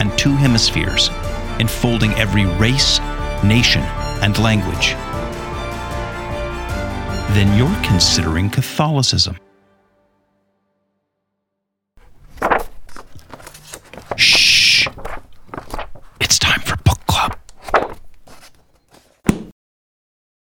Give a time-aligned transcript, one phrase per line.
[0.00, 1.08] and two hemispheres,
[1.60, 3.00] enfolding every race,
[3.42, 3.82] nation,
[4.22, 4.94] and language,
[7.34, 9.36] then you're considering Catholicism.
[14.16, 14.86] Shh.
[16.20, 17.36] It's time for book club.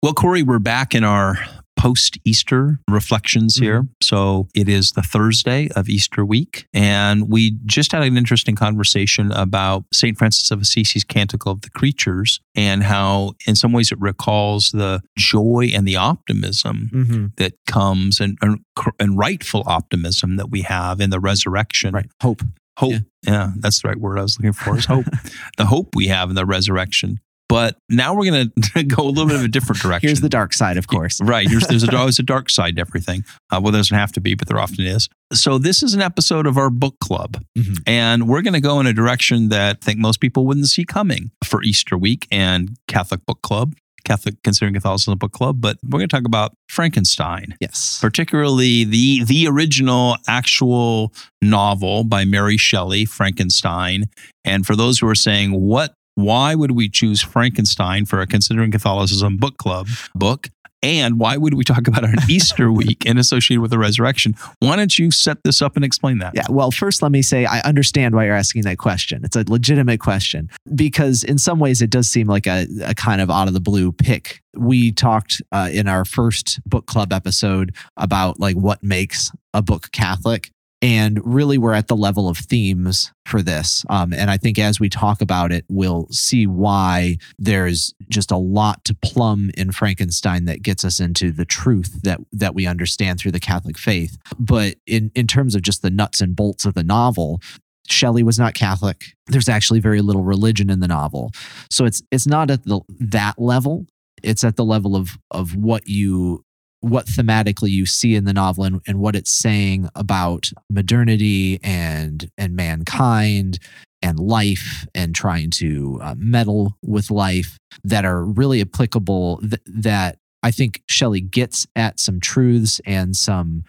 [0.04, 1.40] Well, Cory, we're back in our
[1.86, 3.86] post Easter reflections here.
[4.02, 6.66] So it is the Thursday of Easter week.
[6.74, 10.18] And we just had an interesting conversation about St.
[10.18, 15.00] Francis of Assisi's Canticle of the Creatures and how, in some ways, it recalls the
[15.16, 17.26] joy and the optimism Mm-hmm.
[17.38, 18.60] that comes and, and,
[19.00, 21.94] and rightful optimism that we have in the resurrection.
[21.94, 22.10] Right.
[22.22, 22.42] Hope.
[22.78, 22.94] Hope.
[22.94, 23.00] Yeah.
[23.24, 23.52] Yeah.
[23.60, 25.06] that's the right word I was looking for is hope.
[25.58, 27.20] the hope we have in the resurrection.
[27.48, 30.08] But now we're going to go a little bit of a different direction.
[30.10, 31.22] Here's the dark side, of course.
[31.22, 31.48] Right.
[31.50, 33.24] There's, there's a, always a dark side to everything.
[33.52, 35.08] Uh, well, there doesn't have to be, but there often is.
[35.34, 37.44] So, this is an episode of our book club.
[37.58, 37.80] Mhm.
[37.88, 40.86] And we're going to go in a direction that I think most people wouldn't see
[40.86, 45.62] coming for Easter week and Catholic Book Club, Catholic Considering Catholicism Book Club.
[45.62, 47.98] But we're going to talk about Frankenstein, Yes.
[48.02, 54.06] particularly the, the original actual novel by Mary Shelley, Frankenstein.
[54.44, 58.72] And for those who are saying, what why would we choose Frankenstein for a Considering
[58.72, 60.50] Catholicism book club book?
[60.86, 64.36] And why would we talk about on Easter week and associated with the resurrection?
[64.60, 66.34] Why don't you set this up and explain that?
[66.36, 66.46] Yeah.
[66.48, 69.26] Well, first, let me say I understand why you're asking that question.
[69.26, 73.20] It's a legitimate question because, in some ways, it does seem like a, a kind
[73.20, 74.42] of out of the blue pick.
[74.56, 79.92] We talked uh, in our first book club episode about like what makes a book
[79.92, 80.52] Catholic.
[80.82, 83.84] And really, we're at the level of themes for this.
[83.90, 88.38] Um, and I think as we talk about it, we'll see why there's just a
[88.38, 93.20] lot to plumb in Frankenstein that gets us into the truth that that we understand
[93.20, 94.18] through the Catholic faith.
[94.38, 97.42] But in in terms of just the nuts and bolts of the novel,
[97.88, 99.06] Shelley was not Catholic.
[99.28, 101.32] There's actually very little religion in the novel,
[101.72, 103.88] so it's it's not at the that level.
[104.22, 106.45] It's at the level of of what you
[106.86, 112.30] what thematically you see in the novel and, and what it's saying about modernity and
[112.38, 113.58] and mankind
[114.04, 120.20] and life and trying to uh, meddle with life that are really applicable th- that
[120.44, 123.64] I think Shelley gets at some truths and some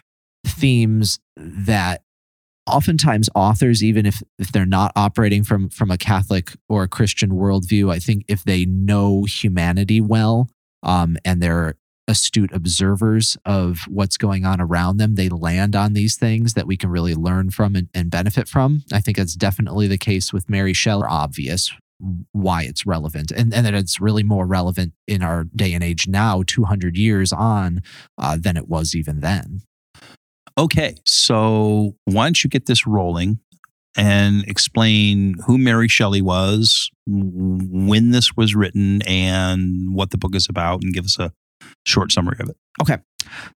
[0.45, 2.03] themes that
[2.67, 7.31] oftentimes authors even if if they're not operating from from a catholic or a christian
[7.31, 10.49] worldview i think if they know humanity well
[10.83, 11.75] um, and they're
[12.07, 15.15] astute observers of what's going on around them.
[15.15, 18.83] They land on these things that we can really learn from and, and benefit from.
[18.93, 21.07] I think that's definitely the case with mary shelley.
[21.07, 21.71] Obvious
[22.31, 26.07] why it's relevant and, and that it's really more relevant in our day and age
[26.07, 27.81] now 200 years on
[28.19, 29.61] uh, than it was even then.
[30.57, 33.39] Okay, so don't you get this rolling
[33.95, 40.47] and explain who Mary Shelley was, when this was written, and what the book is
[40.47, 41.31] about, and give us a
[41.87, 42.57] short summary of it.
[42.81, 42.97] Okay.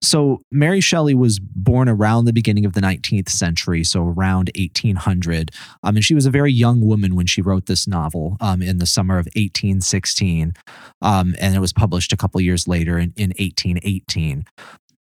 [0.00, 5.50] So, Mary Shelley was born around the beginning of the 19th century, so around 1800.
[5.82, 8.78] Um, and she was a very young woman when she wrote this novel um, in
[8.78, 10.54] the summer of 1816.
[11.00, 14.44] Um, and it was published a couple years later in, in 1818.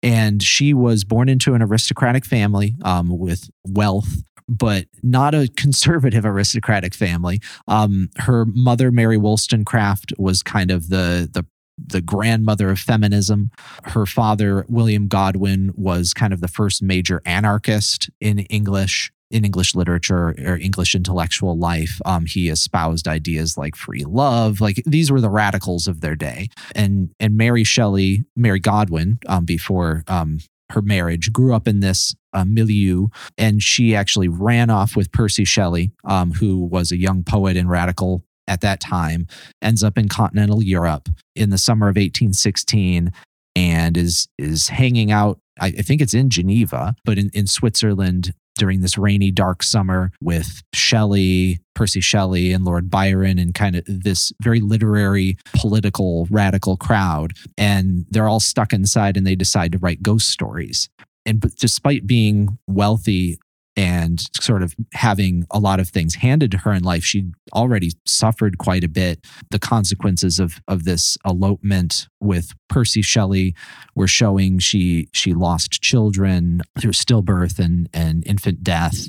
[0.04, 4.24] And she was born into an aristocratic family um, with wealth.
[4.50, 7.42] But not a conservative aristocratic family.
[7.68, 11.46] Um, her mother, Mary Wollstonecraft, was kind of the the
[11.78, 13.52] the grandmother of feminism.
[13.84, 19.76] Her father, William Godwin, was kind of the first major anarchist in English in English
[19.76, 22.00] literature or English intellectual life.
[22.06, 24.62] Um, he espoused ideas like free love.
[24.62, 26.50] Like these were the radicals of their day.
[26.74, 30.40] And and Mary Shelley, Mary Godwin, um, before um,
[30.70, 33.08] her marriage, grew up in this uh, milieu,
[33.38, 37.70] and she actually ran off with Percy Shelley, um, who was a young poet and
[37.70, 39.28] radical at that time.
[39.62, 43.12] Ends up in continental Europe in the summer of 1816
[43.56, 48.34] and is is hanging out I, I think it's in Geneva, but in, in Switzerland
[48.58, 53.84] during this rainy, dark summer with Shelley, Percy Shelley, and Lord Byron, and kind of
[53.88, 57.34] this very literary, political, radical crowd.
[57.58, 60.90] And they're all stuck inside and they decide to write ghost stories.
[61.26, 63.38] And despite being wealthy
[63.78, 67.04] and sort of having a lot of things handed to her in life.
[67.04, 69.26] She'd already suffered quite a bit.
[69.52, 73.56] The consequences of of this elopement with Percy Shelley
[73.96, 79.08] were showing she she lost children through stillbirth and and infant death.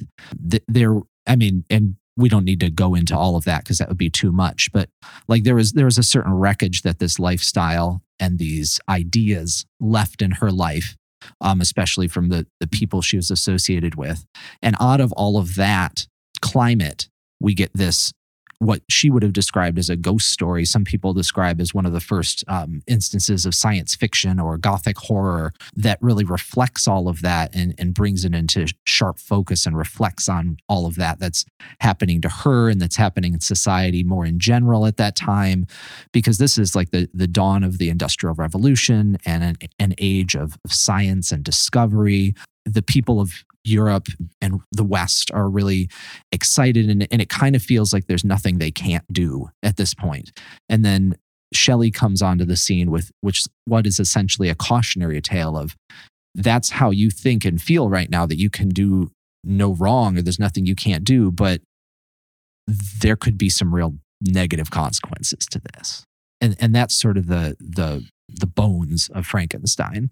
[0.68, 3.88] There, I mean, and we don't need to go into all of that because that
[3.88, 4.90] would be too much but
[5.28, 10.20] like there was there was a certain wreckage that this lifestyle and these ideas left
[10.20, 10.96] in her life
[11.40, 14.26] um, especially from the the people she was associated with.
[14.62, 16.06] And out of all of that
[16.40, 17.08] climate
[17.40, 18.12] we get this
[18.60, 20.64] what she would have described as a ghost story.
[20.64, 24.98] Some people describe as one of the first um, instances of science fiction or gothic
[24.98, 29.76] horror that really reflects all of that and, and brings it into sharp focus and
[29.76, 31.44] reflects on all of that that's
[31.80, 35.66] happening to her and that's happening in society more in general at that time.
[36.12, 40.34] Because this is like the, the dawn of the Industrial Revolution and an, an age
[40.34, 42.34] of, of science and discovery
[42.64, 44.08] the people of Europe
[44.40, 45.88] and the West are really
[46.32, 49.94] excited, and, and it kind of feels like there's nothing they can't do at this
[49.94, 50.32] point.
[50.68, 51.16] And then
[51.52, 55.76] Shelley comes onto the scene with which what is essentially a cautionary tale of
[56.34, 59.10] that's how you think and feel right now that you can do
[59.44, 61.60] no wrong or there's nothing you can't do, but
[63.00, 66.04] there could be some real negative consequences to this.
[66.40, 70.10] And and that's sort of the the the bones of Frankenstein.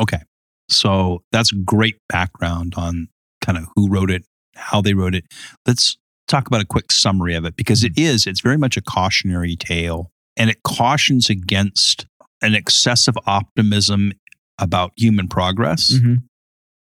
[0.00, 0.22] Okay.
[0.68, 3.08] So that's great background on
[3.40, 4.24] kind of who wrote it,
[4.54, 5.24] how they wrote it.
[5.66, 8.82] Let's talk about a quick summary of it because it is, it's very much a
[8.82, 12.06] cautionary tale and it cautions against
[12.42, 14.12] an excessive optimism
[14.58, 15.94] about human progress.
[15.94, 16.14] Mm-hmm.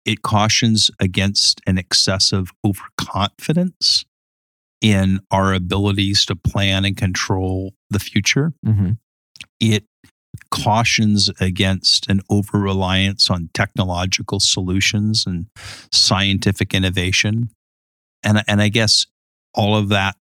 [0.04, 4.04] It cautions against an excessive overconfidence
[4.80, 8.52] in our abilities to plan and control the future.
[8.66, 8.92] Mm-hmm.
[9.60, 9.84] It
[10.50, 15.46] cautions against an over reliance on technological solutions and
[15.92, 17.50] scientific innovation.
[18.22, 19.06] And, and I guess
[19.54, 20.16] all of that,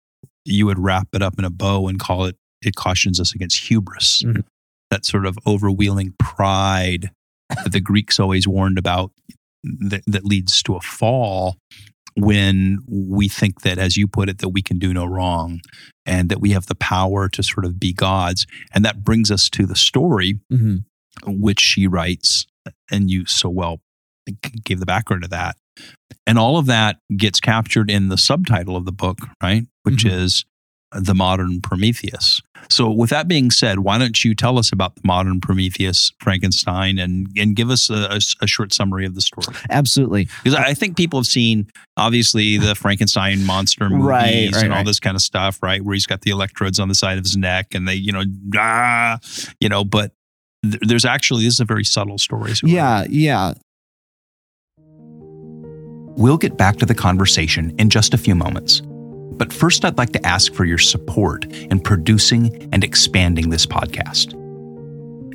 [0.45, 3.67] you would wrap it up in a bow and call it, it cautions us against
[3.67, 4.41] hubris, mm-hmm.
[4.89, 7.11] that sort of overwhelming pride
[7.49, 9.11] that the Greeks always warned about
[9.63, 11.57] that, that leads to a fall
[12.15, 15.61] when we think that, as you put it, that we can do no wrong
[16.05, 18.45] and that we have the power to sort of be gods.
[18.73, 20.77] And that brings us to the story, mm-hmm.
[21.25, 22.45] which she writes,
[22.91, 23.81] and you so well
[24.63, 25.57] gave the background to that.
[26.25, 29.63] And all of that gets captured in the subtitle of the book, right?
[29.83, 30.17] Which mm-hmm.
[30.17, 30.45] is
[30.95, 32.41] The Modern Prometheus.
[32.69, 36.97] So, with that being said, why don't you tell us about the modern Prometheus, Frankenstein,
[36.97, 39.55] and and give us a, a, a short summary of the story?
[39.69, 41.67] Absolutely, because I think people have seen
[41.97, 44.85] obviously the Frankenstein monster movies right, right, and all right.
[44.85, 45.83] this kind of stuff, right?
[45.83, 48.23] Where he's got the electrodes on the side of his neck, and they, you know,
[48.55, 49.19] ah,
[49.59, 50.11] you know, but
[50.63, 52.55] th- there's actually this is a very subtle story.
[52.55, 53.53] So yeah, yeah.
[56.15, 58.83] We'll get back to the conversation in just a few moments.
[59.37, 64.39] But first, I'd like to ask for your support in producing and expanding this podcast.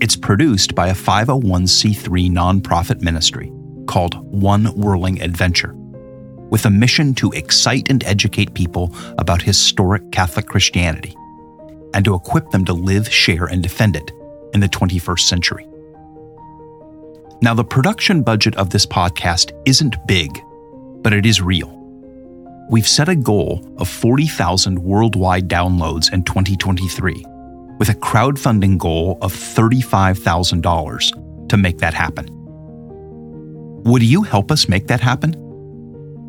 [0.00, 3.52] It's produced by a 501c3 nonprofit ministry
[3.86, 5.74] called One Whirling Adventure,
[6.50, 11.14] with a mission to excite and educate people about historic Catholic Christianity
[11.94, 14.12] and to equip them to live, share, and defend it
[14.54, 15.66] in the 21st century.
[17.40, 20.30] Now, the production budget of this podcast isn't big,
[21.02, 21.77] but it is real
[22.68, 27.24] we've set a goal of 40,000 worldwide downloads in 2023,
[27.78, 32.26] with a crowdfunding goal of $35,000 to make that happen.
[33.84, 35.34] Would you help us make that happen?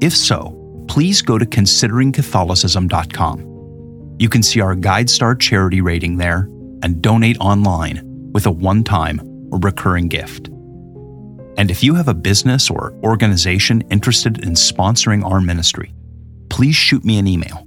[0.02, 0.56] If so,
[0.88, 4.16] please go to consideringcatholicism.com.
[4.18, 6.50] You can see our GuideStar charity rating there
[6.84, 8.02] and donate online
[8.34, 9.20] with a one time
[9.52, 10.50] or recurring gift.
[11.58, 15.92] And if you have a business or organization interested in sponsoring our ministry,
[16.60, 17.66] please shoot me an email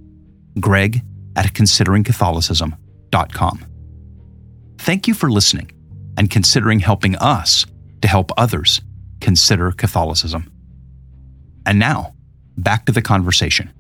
[0.60, 1.00] greg
[1.34, 3.66] at consideringcatholicism.com.
[4.76, 5.70] Thank you for listening
[6.18, 7.64] and considering helping us
[8.02, 8.82] to help others
[9.22, 10.52] consider Catholicism.
[11.64, 12.14] And now,
[12.58, 13.72] back to the conversation.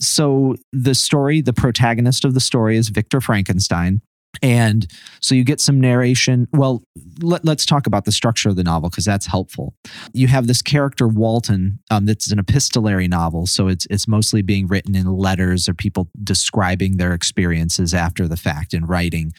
[0.00, 4.00] So, the story, the protagonist of the story is Victor Frankenstein.
[4.42, 4.86] And
[5.20, 6.48] so you get some narration.
[6.52, 6.82] Well,
[7.20, 9.74] let, us talk about the structure of the novel because that's helpful.
[10.12, 14.66] You have this character Walton um, that's an epistolary novel, so it's it's mostly being
[14.66, 19.32] written in letters or people describing their experiences after the fact in writing.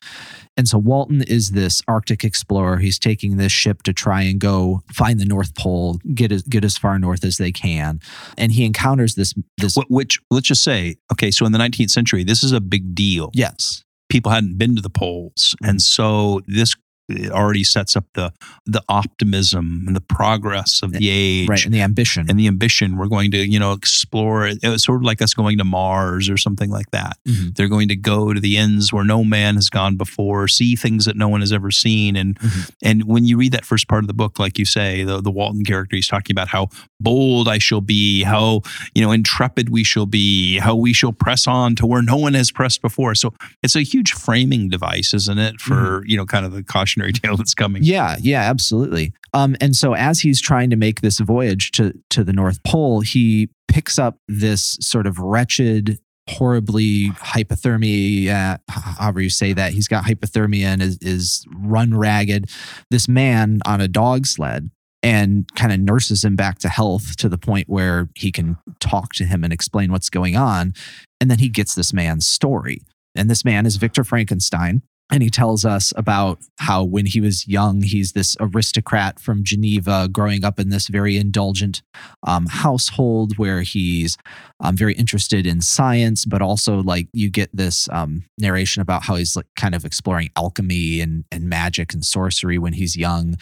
[0.58, 2.78] And so Walton is this Arctic explorer.
[2.78, 6.66] He's taking this ship to try and go find the North Pole, get as get
[6.66, 8.02] as far north as they can,
[8.38, 9.78] and he encounters this this.
[9.88, 13.30] Which let's just say, okay, so in the 19th century, this is a big deal.
[13.34, 15.56] Yes people hadn't been to the poles.
[15.64, 16.76] And so this
[17.10, 18.32] it already sets up the
[18.66, 22.26] the optimism and the progress of the age right and the ambition.
[22.30, 22.98] and the ambition.
[22.98, 24.60] We're going to you know explore it.
[24.64, 27.18] Was sort of like us going to mars or something like that.
[27.28, 27.56] Mhm.
[27.56, 31.06] they're going to go to the ends where no man has gone before see things
[31.06, 32.16] that no one has ever seen.
[32.16, 32.70] And Mhm.
[32.84, 35.32] and when you read that first part of the book like you say the, the
[35.32, 36.68] walton character he's talking about how
[37.00, 38.62] bold i shall be how
[38.94, 42.34] you know intrepid we shall be how we shall press on to where no one
[42.34, 43.16] has pressed before.
[43.16, 46.64] So it's a huge framing device isn't it for you know kind of the
[47.00, 49.14] cautionary tale that's coming Yeah, yeah, absolutely.
[49.34, 53.02] Um, and so as he's trying to make this voyage to to the North Pole,
[53.02, 58.60] he picks up this sort of wretched, horribly hypothermia.
[58.70, 62.50] However you say that, he's got hypothermia and is, is run ragged.
[62.90, 64.70] This man on a dog sled
[65.02, 69.14] and kind of nurses him back to health to the point where he can talk
[69.14, 70.74] to him and explain what's going on.
[71.22, 72.82] And then he gets this man's story.
[73.16, 74.82] And this man is Victor Frankenstein.
[75.12, 80.08] And he tells us about how when he was young, he's this aristocrat from Geneva,
[80.12, 81.82] growing up in this very indulgent
[82.28, 84.18] um, household where he's
[84.60, 89.16] um, very interested in science, but also like you get this um, narration about how
[89.16, 93.36] he's like kind of exploring alchemy and, and magic and sorcery when he's young.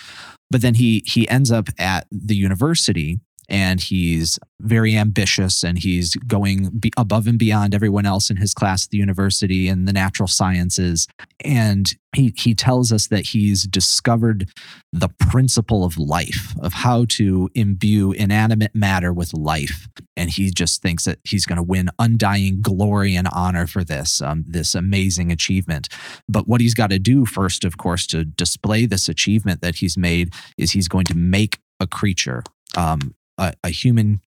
[0.50, 6.16] But then he he ends up at the university and he's very ambitious and he's
[6.16, 10.28] going above and beyond everyone else in his class at the university in the natural
[10.28, 11.08] sciences.
[11.44, 14.50] And he he tells us that he's discovered
[14.92, 19.88] the principle of life of how to imbue inanimate matter with life.
[20.18, 24.22] And he just thinks that he's going to win undying glory and honor for this
[24.22, 25.88] um, this amazing achievement.
[26.28, 29.98] But what he's got to do first of course to display this achievement that he's
[29.98, 32.44] made is he's going to make a creature
[32.76, 34.22] um, a, a human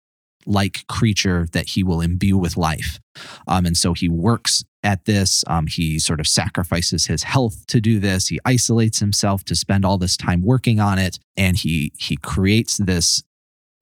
[0.47, 3.01] like creature that he will imbue with life.
[3.49, 5.45] Um, and so he works at this.
[5.49, 8.29] Um, he sort of sacrifices his health to do this.
[8.29, 11.19] He isolates himself to spend all this time working on it.
[11.37, 13.25] And he he creates this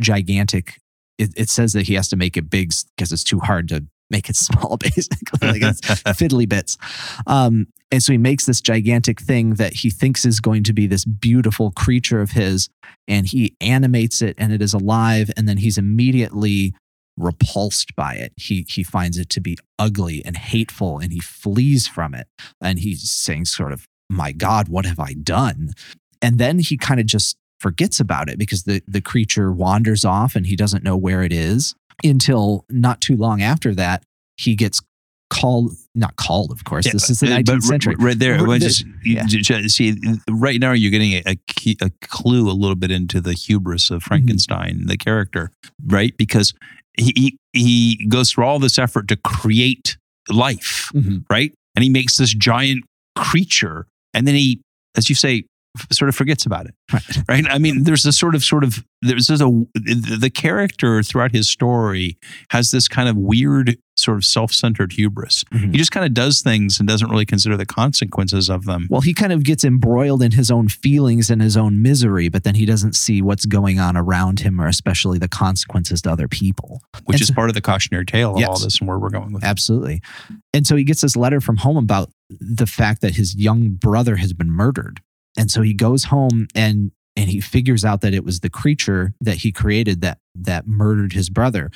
[0.01, 0.81] gigantic.
[1.19, 3.87] It, it says that he has to make it big because it's too hard to
[4.11, 5.49] make it small, basically.
[5.49, 6.77] like it's fiddly bits.
[7.27, 10.87] Um, and so he makes this gigantic thing that he thinks is going to be
[10.87, 12.69] this beautiful creature of his,
[13.07, 15.31] and he animates it, and it is alive.
[15.37, 16.75] And then he's immediately
[17.17, 18.33] repulsed by it.
[18.37, 22.27] He he finds it to be ugly and hateful, and he flees from it.
[22.61, 25.71] And he's saying, sort of, "My God, what have I done?"
[26.21, 30.35] And then he kind of just forgets about it because the the creature wanders off,
[30.35, 34.03] and he doesn't know where it is until not too long after that
[34.37, 34.81] he gets
[35.31, 38.39] called not called of course this is the Uh, 19th but r- century right there
[38.39, 39.25] R- I the- just, yeah.
[39.27, 39.97] j- see
[40.31, 43.87] right now you're getting a, a, key, a clue a little bit into the hubris
[43.87, 43.95] Mm-hmm.
[43.95, 45.51] of frankenstein the character
[45.87, 46.53] right because
[46.97, 49.97] he, he goes through all this effort to create
[50.29, 51.25] life Mhm.
[51.31, 52.85] right and he makes this giant
[53.17, 54.61] creature and then he
[54.97, 55.45] as you say
[55.93, 57.03] sort of forgets about it Right.
[57.29, 61.33] right i mean there's a sort of sort of there's this a the character throughout
[61.33, 62.17] his story
[62.51, 65.73] has this kind of weird sort of self-centered hubris Mhm.
[65.73, 69.01] he just kind of does things and doesn't really consider the consequences of them Well,
[69.01, 72.55] he kind of gets embroiled in his own feelings and his own misery, but then
[72.57, 76.83] he doesn't see what's going on around him or especially the consequences to other people.
[77.05, 78.49] which And is so- part of the cautionary tale of Yes.
[78.49, 79.47] all this and where we're going with it.
[79.47, 80.01] Absolutely.
[80.53, 84.17] And so he gets this letter from home about the fact that his young brother
[84.17, 85.01] has been murdered.
[85.37, 89.15] And so he goes home and and he figures out that it was the creature
[89.21, 91.71] that he created that that murdered his brother.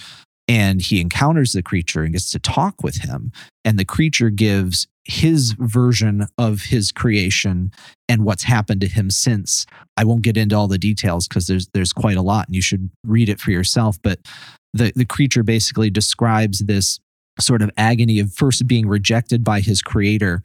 [0.48, 3.32] And he encounters the creature and gets to talk with him.
[3.66, 7.70] And the creature gives his version of his creation
[8.08, 9.66] and what's happened to him since.
[9.96, 12.62] I won't get into all the details because there's there's quite a lot and you
[12.62, 13.98] should read it for yourself.
[14.02, 14.20] But
[14.72, 16.98] the, the creature basically describes this
[17.40, 20.42] sort of agony of first being rejected by his creator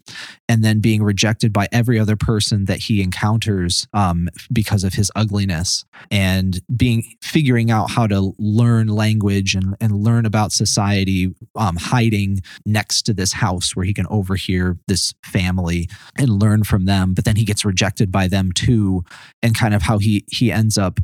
[0.47, 5.11] and then being rejected by every other person that he encounters um, because of his
[5.15, 11.75] ugliness and being figuring out how to learn language and, and learn about society um,
[11.77, 17.13] hiding next to this house where he can overhear this family and learn from them.
[17.13, 19.03] But then he gets rejected by them too
[19.41, 20.99] and kind of how he he ends up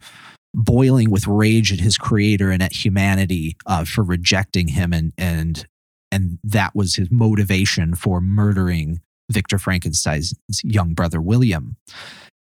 [0.53, 5.65] boiling with rage at his creator and at humanity uh, for rejecting him and and
[6.11, 8.99] and that was his motivation for murdering
[9.31, 11.75] Victor Frankenstein's young brother William.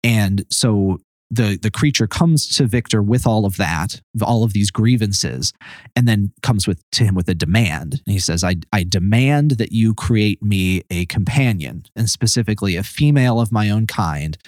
[0.03, 0.99] And so
[1.31, 5.53] the the creature comes to Victor with all of that, all of these grievances,
[5.95, 8.01] and then comes with to him with a demand.
[8.07, 12.83] And he says, I, I demand that you create me a companion, and specifically a
[12.83, 14.39] female of my own kind,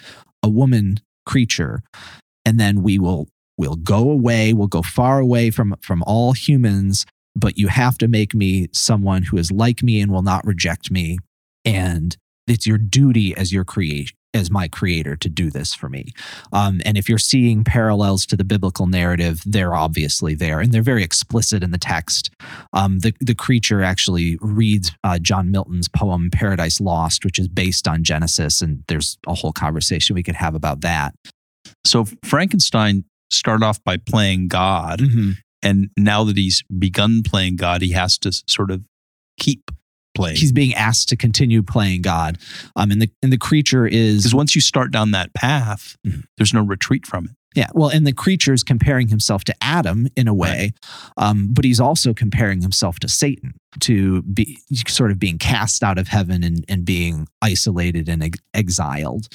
[0.41, 1.83] a woman creature,
[2.45, 7.05] and then we will we'll go away, we'll go far away from from all humans,
[7.35, 10.91] but you have to make me someone who is like me and will not reject
[10.91, 11.17] me.
[11.65, 12.15] And
[12.47, 16.13] it's your duty as your create as my creator to do this for me.
[16.53, 20.81] Um, and if you're seeing parallels to the biblical narrative, they're obviously there, and they're
[20.81, 22.31] very explicit in the text.
[22.71, 27.87] Um, the the creature actually reads uh, John Milton's poem "Paradise Lost," which is based
[27.89, 31.13] on Genesis, and there's a whole conversation we could have about that.
[31.85, 35.35] So Frankenstein started off by playing God, Mhm.
[35.63, 38.81] And now that he's begun playing God, he has to sort of
[39.39, 39.71] keep
[40.15, 40.35] playing.
[40.37, 42.37] He's being asked to continue playing God,
[42.75, 46.23] um, and the and the creature is Because once you start down that path, Mhm.
[46.37, 47.31] there's no retreat from it.
[47.53, 50.71] Yeah, well, and the creature is comparing himself to Adam in a way,
[51.17, 55.97] um, but he's also comparing himself to Satan, to be sort of being cast out
[55.97, 59.27] of heaven and, and being isolated and ex- exiled.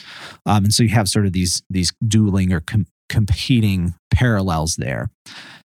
[0.47, 5.11] Um, and so you have sort of these these dueling or com- competing parallels there.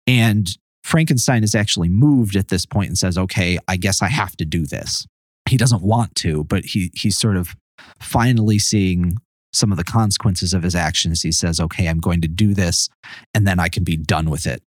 [0.07, 0.49] And
[0.85, 4.45] Frankenstein is actually moved at this point and says, "Okay, I guess I have to
[4.45, 5.07] do this."
[5.49, 7.55] He doesn't want to, but he he's sort of
[8.01, 9.17] finally seeing
[9.53, 11.23] some of the consequences of his actions.
[11.23, 12.89] He says, okay, I'm going to do this
[13.35, 14.63] and then I can be done with it.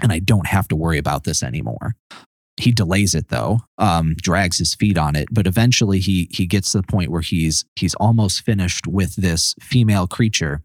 [0.00, 1.94] And I don't have to worry about this anymore.
[2.56, 6.72] He delays it though, um, drags his feet on it, but eventually he he gets
[6.72, 10.62] to the point where he's he's almost finished with this female creature.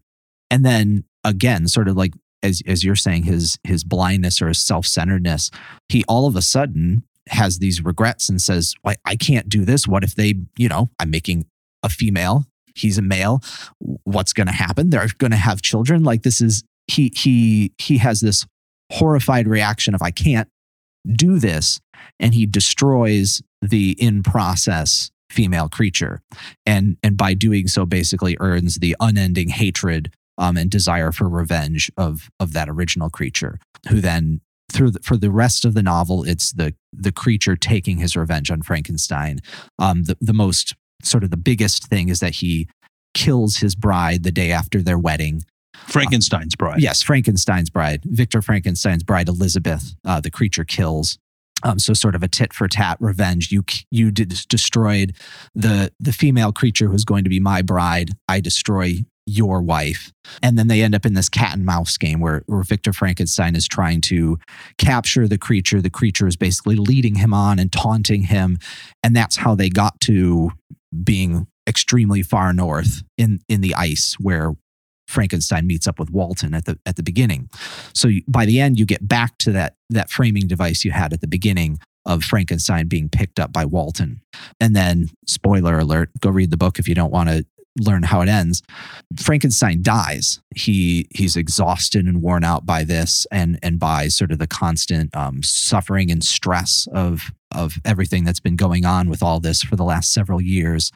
[0.50, 2.12] And then again, sort of like
[2.44, 5.50] as as you're saying, his his blindness or his self-centeredness,
[5.88, 9.88] he all of a sudden has these regrets and says, I, I can't do this.
[9.88, 11.46] What if they, you know, I'm making
[11.82, 12.44] a female
[12.76, 13.40] he's a male.
[14.02, 14.90] What's going to happen?
[14.90, 16.02] They're going to have children.
[16.02, 18.46] Like this is he he he has this
[18.92, 20.48] horrified reaction of i can't
[21.10, 21.80] do this
[22.20, 26.20] and he destroys the in process female creature.
[26.64, 31.90] And and by doing so basically earns the unending hatred um, and desire for revenge
[31.96, 34.40] of of that original creature who then
[34.72, 38.50] through the, for the rest of the novel it's the the creature taking his revenge
[38.50, 39.38] on frankenstein
[39.78, 42.68] um, the, the most sort of the biggest thing is that he
[43.14, 45.44] kills his bride the day after their wedding.
[45.86, 46.80] Frankenstein's bride.
[46.80, 49.94] Yes, Frankenstein's bride, Victor Frankenstein's bride, Elizabeth.
[50.04, 51.18] Uh, the creature kills.
[51.62, 53.50] Um, so sort of a tit for tat revenge.
[53.50, 55.14] You you did, destroyed
[55.54, 58.10] the the female creature who's going to be my bride.
[58.28, 62.20] I destroy your wife, and then they end up in this cat and mouse game
[62.20, 64.38] where where Victor Frankenstein is trying to
[64.78, 65.80] capture the creature.
[65.80, 68.58] The creature is basically leading him on and taunting him,
[69.02, 70.52] and that's how they got to
[71.02, 74.54] being extremely far north in in the ice where
[75.06, 77.48] Frankenstein meets up with Walton at the at the beginning.
[77.94, 81.12] So you, by the end, you get back to that that framing device you had
[81.12, 84.20] at the beginning of Frankenstein being picked up by Walton,
[84.60, 87.46] and then spoiler alert: go read the book if you don't want to
[87.78, 88.62] learn how it ends.
[89.18, 90.40] Frankenstein dies.
[90.54, 95.14] He he's exhausted and worn out by this, and and by sort of the constant
[95.16, 99.76] um, suffering and stress of of everything that's been going on with all this for
[99.76, 100.90] the last several years.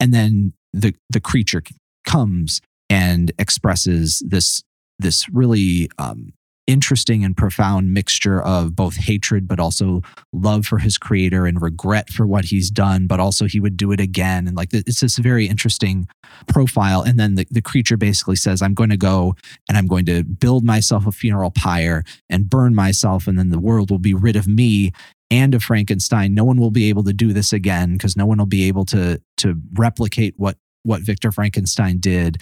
[0.00, 1.62] And then the the creature
[2.06, 4.62] comes and expresses this
[4.98, 6.32] this really um,
[6.66, 10.02] interesting and profound mixture of both hatred but also
[10.32, 13.92] love for his creator and regret for what he's done but also he would do
[13.92, 14.46] it again.
[14.48, 16.08] And like it's this very interesting
[16.48, 17.02] profile.
[17.02, 19.34] And then the, the creature basically says i'm going to go
[19.68, 23.58] and i'm going to build myself a funeral pyre and burn myself and then the
[23.58, 24.92] world will be rid of me
[25.30, 26.34] and of frankenstein.
[26.34, 28.84] No one will be able to do this again because no one will be able
[28.86, 32.38] to to replicate what what victor frankenstein did.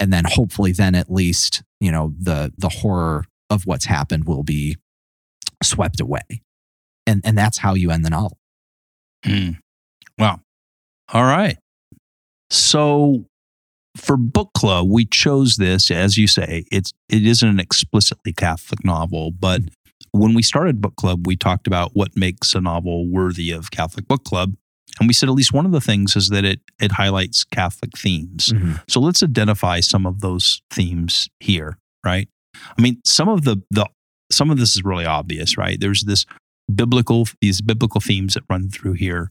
[0.00, 4.42] And then hopefully then at least you know the the horror of what's happened will
[4.42, 4.76] be
[5.62, 6.42] swept away
[7.06, 8.38] and and that's how you end the novel
[9.24, 9.50] Hmm.
[10.18, 10.40] Wow.
[11.12, 11.58] All right.
[12.50, 13.24] So
[13.96, 18.84] for book club, we chose this, as you say, it's it isn't an explicitly Catholic
[18.84, 19.62] novel, but
[20.12, 24.06] when we started book club, we talked about what makes a novel worthy of Catholic
[24.08, 24.54] book club.
[25.00, 27.96] And we said at least one of the things is that it it highlights Catholic
[27.96, 28.52] themes.
[28.88, 32.28] So let's identify some of those themes here, right?
[32.76, 33.86] I mean, some of the the
[34.30, 35.78] some of this is really obvious, right?
[35.80, 36.26] There's this
[36.72, 39.30] biblical these biblical themes that run through here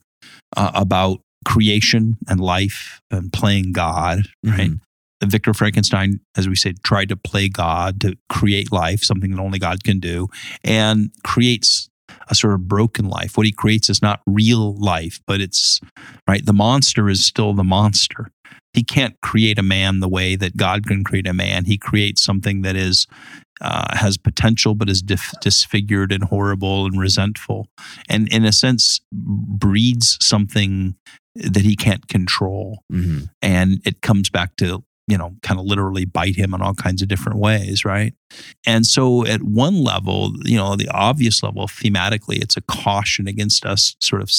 [0.56, 4.72] uh, about creation and life and playing God, right?
[4.72, 4.80] Mhm.
[5.24, 9.58] Victor Frankenstein, as we said, tried to play God to create life, something that only
[9.58, 10.28] God can do,
[10.64, 11.90] and creates
[12.30, 13.38] a sort of broken life.
[13.38, 15.80] What he creates is not real life, but it's
[16.28, 16.46] right.
[16.46, 18.32] The monster is still the monster.
[18.74, 21.66] He can't create a man the way that God can create a man.
[21.66, 23.08] He creates something that is
[23.60, 27.68] uh, has potential, but is dif- disfigured and horrible and resentful,
[28.08, 30.96] and in a sense breeds something
[31.36, 33.30] that he can't control Mhm.
[33.42, 37.02] and it comes back to you know kind of literally bite him in all kinds
[37.02, 38.14] of different ways right
[38.66, 43.66] and so at one level you know the obvious level thematically it's a caution against
[43.66, 44.30] us sort of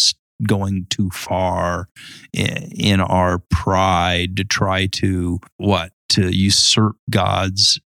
[0.47, 1.89] going too far
[2.33, 7.81] in, our pride to try to what to usurp God's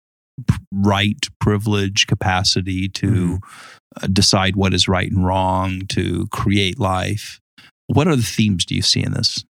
[0.72, 4.12] right, privilege, capacity to mm-hmm.
[4.12, 7.40] decide what is right and wrong, to create life.
[7.86, 9.44] What other themes do you see in this?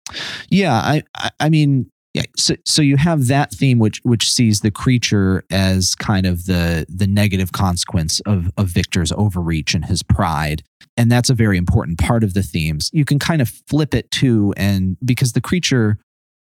[0.48, 1.02] Yeah, I,
[1.38, 5.94] I mean, yeah, so so you have that theme which which sees the creature as
[5.94, 10.62] kind of the the negative consequence of of Victor's overreach and his pride.
[10.96, 12.90] And that's a very important part of the themes.
[12.92, 15.98] You can kind of flip it too, and because the creature,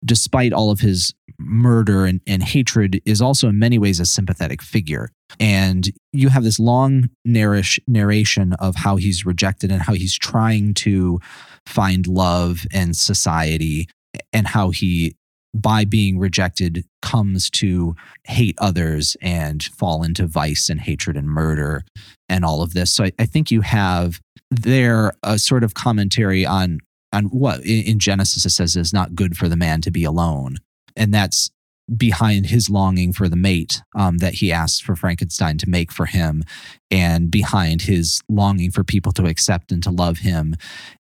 [0.05, 4.61] despite all of his murder and, and hatred, is also in many ways a sympathetic
[4.61, 5.09] figure.
[5.39, 10.75] And you have this long narrish, narration of how he's rejected and how he's trying
[10.75, 11.19] to
[11.65, 13.89] find love and society
[14.31, 15.15] and how he
[15.55, 21.85] by being rejected comes to hate others and fall into vice and hatred and murder
[22.27, 22.93] and all of this.
[22.93, 24.19] So I, I think you have
[24.51, 26.79] there a sort of commentary on
[27.13, 30.57] on what in Genesis it says is not good for the man to be alone,
[30.97, 31.49] and that's
[31.95, 36.07] behind his longing for the mate um, that he asks for Frankenstein to make for
[36.07, 36.43] him,
[36.91, 40.55] and behind his longing for people to accept and to love him,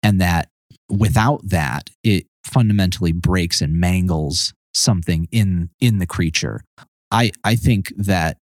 [0.02, 0.50] and that
[0.90, 6.62] without that, it fundamentally breaks and mangles something in in the creature.
[7.12, 8.38] I I think that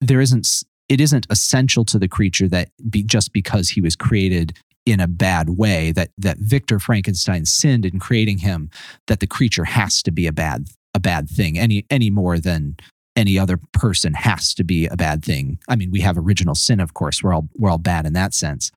[0.00, 4.58] there isn't it isn't essential to the creature that be just because he was created
[4.84, 8.70] in a bad way that that Victor Frankenstein sinned in creating him
[9.06, 12.76] that the creature has to be a bad a bad thing any any more than
[13.14, 15.58] any other person has to be a bad thing.
[15.68, 17.22] I mean, we have original sin, of course.
[17.22, 18.70] We're all we're all bad in that sense,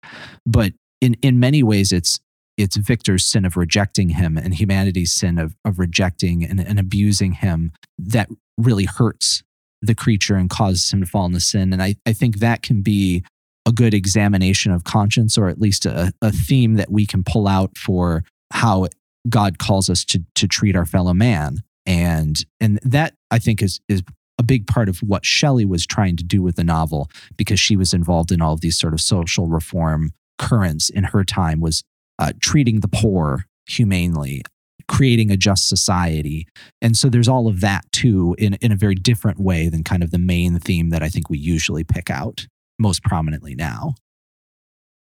[0.46, 2.20] but in in many ways, it's
[2.58, 7.34] it's Victor's sin of rejecting him and humanity's sin of, of rejecting and, and abusing
[7.34, 9.44] him that really hurts
[9.82, 11.74] the creature and causes him to fall into sin.
[11.74, 13.24] And I, I think that can be
[13.66, 17.48] a good examination of conscience or at least a, a theme that we can pull
[17.48, 18.88] out for how
[19.28, 21.58] God calls us to, to treat our fellow man.
[21.86, 24.04] And, and that I think is, is
[24.40, 27.76] a big part of what Shelley was trying to do with the novel because she
[27.76, 31.84] was involved in all of these sort of social reform currents in her time was
[32.20, 34.44] uh, treating the poor humanely,
[34.88, 36.48] creating a just society.
[36.82, 40.04] And so there's all of that too in, in a very different way than kind
[40.04, 42.48] of the main theme that I think we usually pick out
[42.78, 43.96] most prominently now.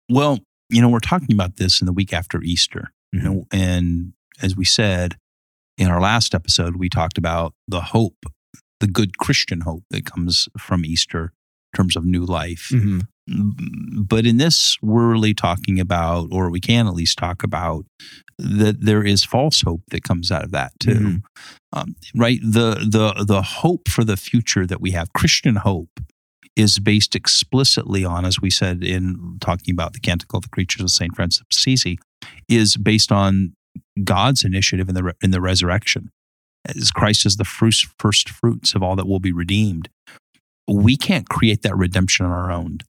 [0.10, 2.92] Well, you know, we're talking about this in the week after Easter.
[3.16, 3.26] Mm-hmm.
[3.26, 5.16] You know, and as we said
[5.78, 8.26] in our last episode, we talked about the hope,
[8.80, 11.34] the good Christian hope that comes from Easter
[11.76, 12.70] terms of new life.
[12.72, 13.00] Mm-hmm.
[14.04, 17.86] But in this, we're really talking about, or we can at least talk about,
[18.38, 21.18] that there is false hope that comes out of that too, mm-hmm.
[21.80, 22.40] um, right?
[22.42, 26.02] The the the hope for the future that we have, Christian hope,
[26.56, 30.82] is based explicitly on, as we said in talking about the Canticle of the Creatures
[30.82, 32.00] of Saint Francis of Assisi,
[32.50, 33.54] is based on
[34.04, 36.10] God's initiative in the in the resurrection,
[36.66, 39.90] as Christ is the first first fruits of all that will be redeemed
[40.72, 42.80] we can't create that redemption on our own.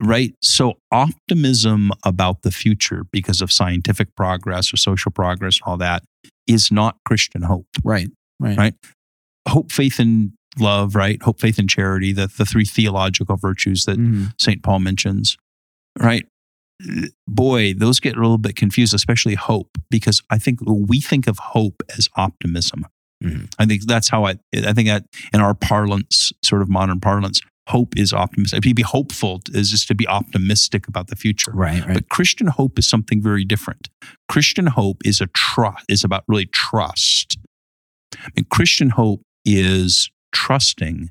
[0.00, 0.34] Right.
[0.42, 6.04] So, optimism about the future because of scientific progress or social progress, and all that
[6.46, 7.66] is not Christian hope.
[7.82, 8.08] Right.
[8.38, 8.56] Right.
[8.56, 8.74] Right.
[9.48, 11.20] Hope, faith, and love, right?
[11.22, 14.26] Hope, faith, and charity, the, the three theological virtues that mm-hmm.
[14.38, 14.62] St.
[14.62, 15.36] Paul mentions,
[15.98, 16.26] right?
[17.26, 21.38] Boy, those get a little bit confused, especially hope, because I think we think of
[21.38, 22.86] hope as optimism.
[23.22, 23.46] Mm-hmm.
[23.58, 27.40] I think that's how I, I think that in our parlance, sort of modern parlance,
[27.68, 28.62] hope is optimistic.
[28.62, 31.52] To be hopeful is just to be optimistic about the future.
[31.52, 31.94] Right, right.
[31.94, 33.88] But Christian hope is something very different.
[34.28, 37.38] Christian hope is a trust, is about really trust.
[38.36, 41.10] And Christian hope is trusting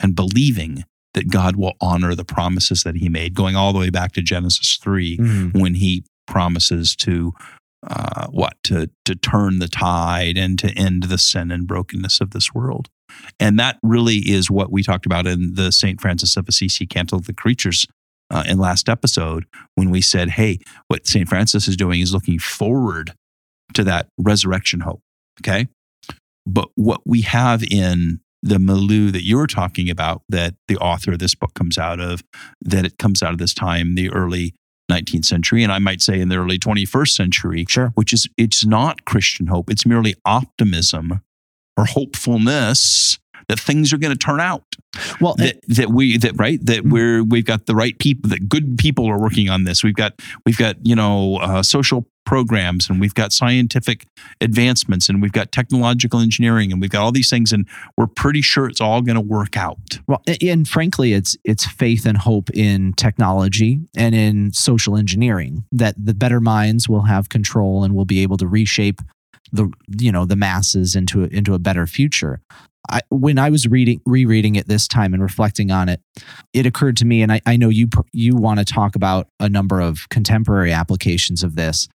[0.00, 0.84] and believing
[1.14, 4.22] that God will honor the promises that he made, going all the way back to
[4.22, 5.60] Genesis 3 mm-hmm.
[5.60, 7.32] when he promises to
[7.88, 12.30] uh, what to to turn the tide and to end the sin and brokenness of
[12.30, 12.88] this world.
[13.38, 16.00] And that really is what we talked about in the St.
[16.00, 17.86] Francis of Assisi Canticle of the Creatures
[18.30, 21.28] uh, in last episode when we said, hey, what St.
[21.28, 23.12] Francis is doing is looking forward
[23.74, 25.02] to that resurrection hope.
[25.40, 25.68] Okay.
[26.46, 31.20] But what we have in the milieu that you're talking about, that the author of
[31.20, 32.22] this book comes out of,
[32.60, 34.54] that it comes out of this time, the early
[34.90, 37.92] 19th century, and I might say in the early 21st century, sure.
[37.94, 39.70] which is it's not Christian hope.
[39.70, 41.20] It's merely optimism
[41.76, 43.18] or hopefulness
[43.48, 44.64] that things are going to turn out.
[45.20, 46.92] Well, that, that we that right that mm-hmm.
[46.92, 49.82] we're we've got the right people that good people are working on this.
[49.82, 54.06] We've got we've got you know uh, social programs and we've got scientific
[54.40, 58.40] advancements and we've got technological engineering and we've got all these things and we're pretty
[58.40, 59.98] sure it's all going to work out.
[60.06, 65.94] Well, and frankly, it's it's faith and hope in technology and in social engineering that
[65.98, 69.00] the better minds will have control and will be able to reshape
[69.52, 72.40] the you know the masses into a, into a better future.
[72.90, 76.00] I, when I was reading rereading it this time and reflecting on it,
[76.52, 79.48] it occurred to me, and I, I know you you want to talk about a
[79.48, 81.88] number of contemporary applications of this.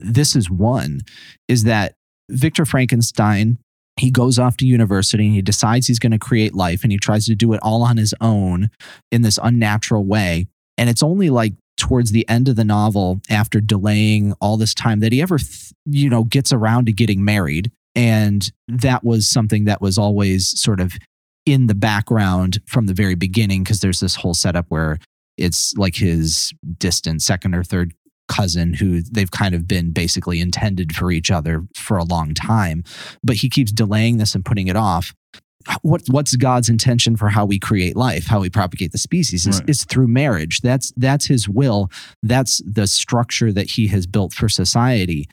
[0.00, 1.00] This is one,
[1.48, 1.94] is that
[2.28, 3.58] Victor Frankenstein
[3.96, 6.98] he goes off to university and he decides he's going to create life and he
[6.98, 8.70] tries to do it all on his own
[9.12, 10.46] in this unnatural way.
[10.76, 15.00] And it's only like towards the end of the novel, after delaying all this time,
[15.00, 17.70] that he ever, th- you know, gets around to getting married.
[17.94, 20.92] And that was something that was always sort of
[21.46, 24.98] in the background from the very beginning, because there's this whole setup where
[25.36, 27.92] it's like his distant second or third
[28.28, 32.82] cousin who they've kind of been basically intended for each other for a long time.
[33.22, 35.12] But he keeps delaying this and putting it off
[35.82, 39.60] what what's God's intention for how we create life, how we propagate the species is,
[39.60, 39.68] right.
[39.68, 40.60] is through marriage.
[40.60, 41.90] That's that's his will.
[42.22, 45.28] That's the structure that he has built for society.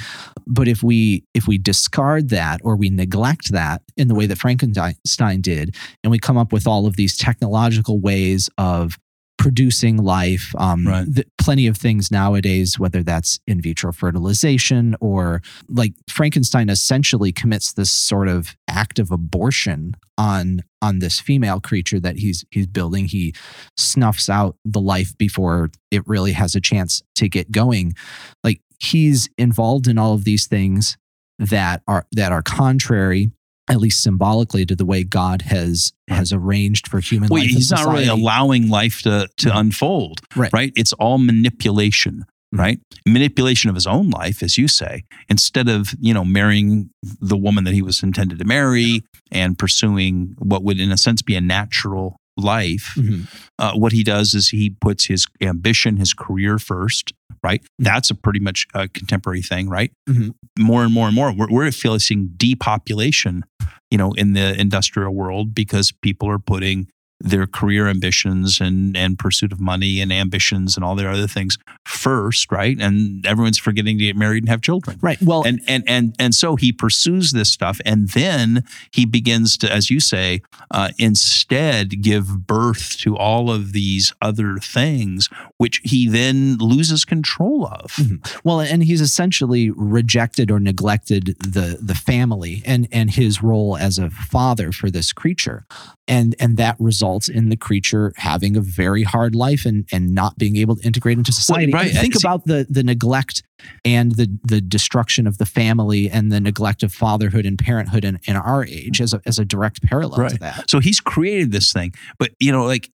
[0.48, 4.38] But if we if we discard that or we neglect that in the way that
[4.38, 8.98] Frankenstein did, and we come up with all of these technological ways of
[9.42, 10.54] producing life.
[10.56, 11.08] Um, right.
[11.16, 17.74] th- plenty of things nowadays, whether that's in vitro fertilization or like Frankenstein essentially commits
[17.74, 23.06] this sort of act of abortion on on this female creature that he's he's building.
[23.06, 23.34] He
[23.78, 27.96] snuffs out the life before it really has a chance to get going.
[28.44, 30.98] Like he's involved in all of these things
[31.40, 33.32] that are that are contrary
[33.70, 37.50] at least symbolically to the way God has has arranged for human well, life.
[37.52, 39.58] He's not really allowing life to to mm-hmm.
[39.58, 40.22] unfold.
[40.36, 40.52] Right.
[40.54, 40.74] Right.
[40.76, 42.26] It's all manipulation.
[42.54, 42.60] Mm-hmm.
[42.60, 42.80] Right.
[43.08, 47.64] Manipulation of his own life, as you say, instead of, you know, marrying the woman
[47.64, 51.42] that he was intended to marry and pursuing what would in a sense be a
[51.42, 53.24] natural life, mm-hmm.
[53.60, 57.14] uh, what he does is he puts his ambition, his career first,
[57.44, 57.62] right?
[57.62, 57.84] Mm-hmm.
[57.84, 59.92] That's a pretty much a contemporary thing, right?
[60.10, 60.30] Mm-hmm.
[60.64, 63.44] More and more and more, we're, we're facing depopulation,
[63.90, 66.88] you know, in the industrial world because people are putting
[67.24, 71.58] their career ambitions and and pursuit of money and ambitions and all their other things
[71.86, 72.80] first, right?
[72.80, 74.98] And everyone's forgetting to get married and have children.
[75.02, 75.22] Right.
[75.22, 79.72] Well, and and and and so he pursues this stuff, and then he begins to,
[79.72, 86.08] as you say, uh, instead give birth to all of these other things, which he
[86.08, 87.92] then loses control of.
[87.94, 88.40] Mm-hmm.
[88.44, 93.98] Well, and he's essentially rejected or neglected the the family and and his role as
[93.98, 95.66] a father for this creature,
[96.08, 100.14] and and that results results in the creature having a very hard life and, and
[100.14, 101.72] not being able to integrate into society.
[101.72, 101.92] Well, right.
[101.92, 103.44] Think about the the neglect
[103.86, 108.20] and the the destruction of the family and the neglect of fatherhood and parenthood in,
[108.26, 110.32] in our age as a, as a direct parallel right.
[110.32, 110.70] to that.
[110.70, 112.90] So he's created this thing, but you know, like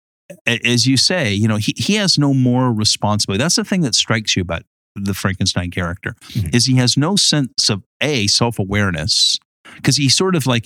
[0.48, 3.42] as you say, you know, he, he has no moral responsibility.
[3.44, 4.64] That's the thing that strikes you about
[4.96, 6.56] the Frankenstein character mm-hmm.
[6.56, 9.40] is he has no sense of a self-awareness
[9.76, 10.66] because he sort of like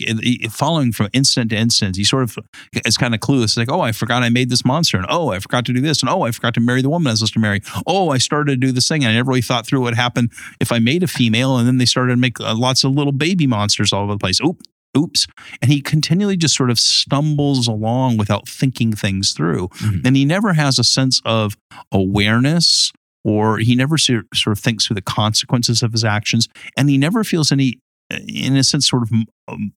[0.50, 2.38] following from instant to instant, he sort of
[2.86, 3.58] is kind of clueless.
[3.58, 6.02] Like, oh, I forgot I made this monster, and oh, I forgot to do this,
[6.02, 7.62] and oh, I forgot to marry the woman I was supposed to marry.
[7.86, 10.32] Oh, I started to do this thing, and I never really thought through what happened
[10.60, 13.14] if I made a female, and then they started to make uh, lots of little
[13.14, 14.40] baby monsters all over the place.
[14.42, 14.62] Oop,
[14.98, 15.28] oops.
[15.62, 19.68] And he continually just sort of stumbles along without thinking things through.
[19.68, 20.06] Mm-hmm.
[20.06, 21.56] And he never has a sense of
[21.92, 22.92] awareness
[23.24, 26.48] or he never sort of thinks through the consequences of his actions.
[26.78, 29.12] And he never feels any in a sense, sort of
[29.48, 29.74] um,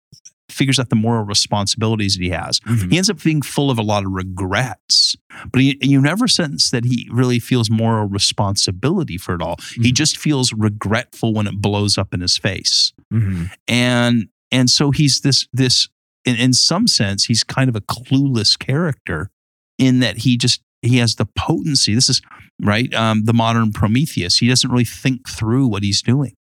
[0.51, 2.61] figures out the moral responsibilities that he has.
[2.61, 2.91] Mm-hmm.
[2.91, 5.17] He ends up being full of a lot of regrets,
[5.51, 9.57] but he, you never sense that he really feels moral responsibility for it all.
[9.57, 9.83] Mm-hmm.
[9.83, 13.45] He just feels regretful when it blows up in his face, mm-hmm.
[13.69, 15.89] and and so he's this this
[16.25, 19.31] in, in some sense he's kind of a clueless character
[19.79, 21.95] in that he just he has the potency.
[21.95, 22.23] This is
[22.63, 24.39] right um, the modern Prometheus.
[24.39, 26.35] He doesn't really think through what he's doing.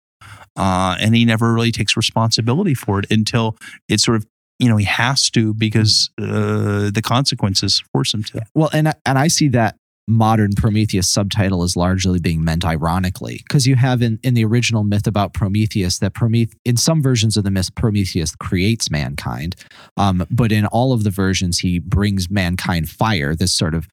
[0.57, 3.57] Uh, and he never really takes responsibility for it until
[3.89, 4.27] it's sort of
[4.59, 8.43] you know he has to because uh, the consequences force him to.
[8.55, 9.77] Well, and and I see that
[10.11, 14.83] modern Prometheus subtitle is largely being meant ironically because you have in, in the original
[14.83, 19.57] myth about Prometheus that Prometheus in some versions of the myth Prometheus creates mankind,
[19.97, 23.89] um, but in all of the versions he brings mankind fire, this sort of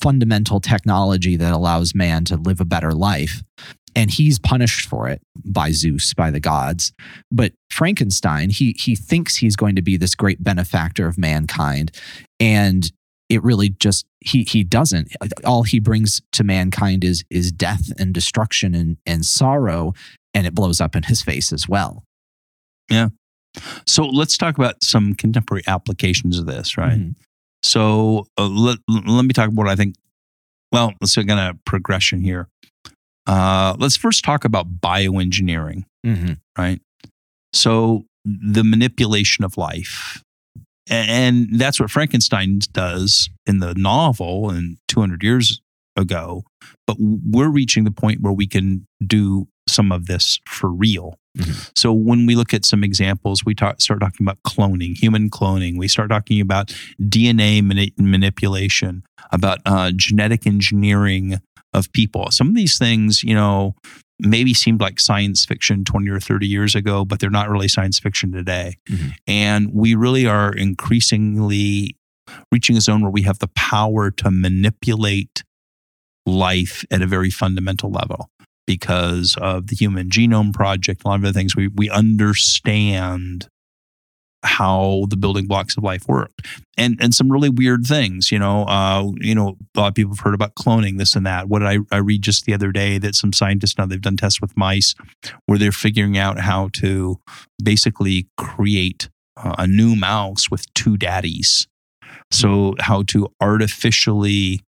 [0.00, 3.42] fundamental technology that allows man to live a better life
[3.96, 6.92] and he's punished for it by Zeus, by the gods.
[7.32, 11.90] But Frankenstein, he he thinks he's going to be this great benefactor of mankind,
[12.38, 12.92] and
[13.28, 15.08] it really just he he doesn't
[15.44, 19.92] all he brings to mankind is is death and destruction and and sorrow
[20.32, 22.04] and it blows up in his face as well
[22.88, 23.08] Yeah.
[23.86, 26.98] So let's talk about some contemporary applications of this, right?
[26.98, 27.14] Mhm.
[27.62, 29.96] So uh, let, let me talk about what I think.
[30.70, 32.48] Well, let's kind of progression here.
[33.26, 36.38] Uh, let's first talk about bioengineering, Mhm.
[36.56, 36.80] right?
[37.52, 40.22] So the manipulation of life.
[40.88, 45.60] And that's what Frankenstein does in the novel and 200 years
[45.96, 46.44] ago.
[46.86, 51.18] But we're reaching the point where we can do some of this for real.
[51.36, 51.70] Mhm.
[51.76, 55.76] So when we look at some examples, we talk, start talking about cloning, human cloning.
[55.76, 61.40] We start talking about DNA mani- manipulation, about uh, genetic engineering
[61.76, 62.30] of people.
[62.30, 63.74] Some of these things, you know,
[64.18, 67.98] maybe seemed like science fiction 20 or 30 years ago, but they're not really science
[67.98, 68.76] fiction today.
[68.88, 69.12] Mhm.
[69.26, 71.96] And we really are increasingly
[72.50, 75.44] reaching a zone where we have the power to manipulate
[76.24, 78.30] life at a very fundamental level
[78.66, 83.48] because of the Human Genome Project, a lot of the things we, we understand
[84.46, 86.30] how the building blocks of life work.
[86.78, 90.12] And and some really weird things you know uh you know a lot of people
[90.14, 91.48] have heard about cloning this and that.
[91.48, 94.16] What did i i read just the other day that some scientists now they've done
[94.16, 94.94] tests with mice
[95.46, 97.18] where they're figuring out how to
[97.62, 101.66] basically create uh, a new mouse with two daddies.
[102.30, 104.62] So how to artificially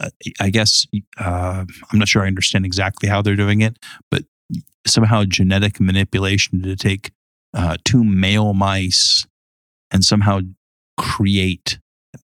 [0.00, 0.10] uh,
[0.40, 0.86] i guess
[1.18, 3.78] uh, i'm not sure i understand exactly how they're doing it
[4.10, 4.24] but
[4.86, 7.12] somehow genetic manipulation to take
[7.54, 9.26] uh, two male mice
[9.90, 10.40] and somehow
[10.98, 11.78] create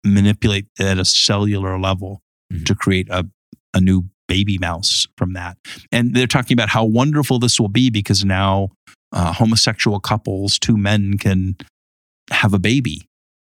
[0.05, 2.21] manipulate at a cellular level
[2.53, 2.65] Mhm.
[2.65, 3.25] to create a,
[3.73, 5.57] a new baby mouse from that.
[5.91, 8.69] And they're talking about how wonderful this will be because now
[9.11, 11.57] uh, homosexual couples two men can
[12.29, 13.05] have a baby.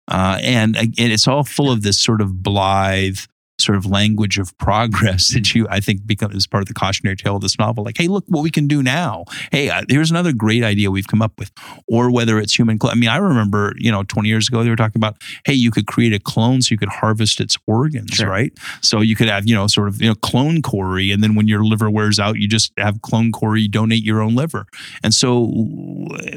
[0.09, 3.19] Uh, and, and it's all full of this sort of blithe
[3.69, 7.35] sort of language of progress that you i think becomes part of the cautionary tale
[7.35, 7.83] of this novel.
[7.83, 9.25] Like hey look what we can do now.
[9.51, 11.51] Hey uh, here's another great idea we've come up with.
[11.87, 14.69] Or whether it's human clone i mean i remember you know 20 years ago they
[14.71, 18.09] were talking about hey you could create a clone so you could harvest its organs
[18.11, 18.29] Sure.
[18.29, 18.51] right?
[18.81, 21.47] So you could have you know sort of you know clone Cory and then when
[21.47, 24.65] your liver wears out you just have clone Cory donate your own liver.
[25.03, 25.29] And so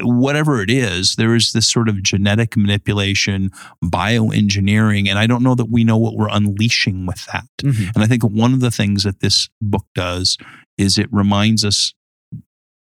[0.01, 3.49] whatever it is there is this sort of genetic manipulation
[3.83, 7.91] bioengineering and i don't know that we know what we're unleashing with that Mhm.
[7.95, 10.37] and I think one of the things that this book does
[10.77, 11.93] is it reminds us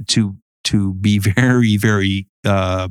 [0.07, 2.87] to to be very very uh,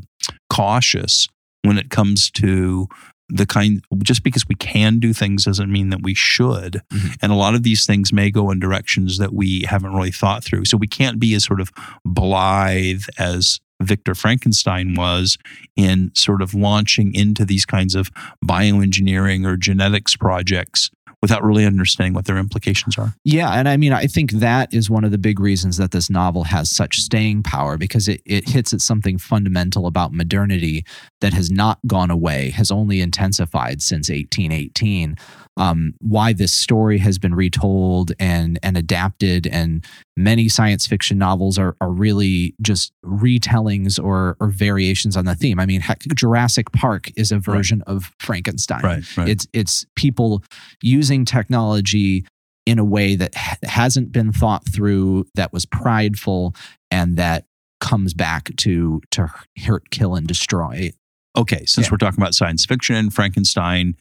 [0.50, 1.28] cautious
[1.62, 2.86] when it comes to
[3.30, 7.16] the kind just because we can do things doesn't mean that we should Mhm.
[7.22, 10.44] and a lot of these things may go in directions that we haven't really thought
[10.44, 11.70] through so we can't be as sort of
[12.04, 15.36] blithe as Victor Frankenstein was
[15.74, 18.10] in sort of launching into these kinds of
[18.44, 20.90] bioengineering or genetics projects
[21.24, 23.14] without really understanding what their implications are.
[23.24, 26.10] Yeah, and I mean, I think that is one of the big reasons that this
[26.10, 30.84] novel has such staying power because it, it hits at something fundamental about modernity
[31.22, 35.16] that has not gone away, has only intensified since 1818.
[35.56, 39.84] Um, why this story has been retold and and adapted, and
[40.16, 45.60] many science fiction novels are are really just retellings or or variations on the theme.
[45.60, 48.82] I mean, heck, Jurassic Park is a version of Frankenstein.
[49.16, 49.28] right.
[49.28, 50.42] It's it's people
[50.82, 52.24] using technology
[52.66, 56.54] in a way that ha- hasn't been thought through, that was prideful,
[56.90, 57.44] and that
[57.80, 59.30] comes back to to
[59.64, 60.90] hurt, kill, and destroy.
[61.36, 61.90] okay, since Yeah.
[61.92, 63.96] we're talking about science fiction, Frankenstein.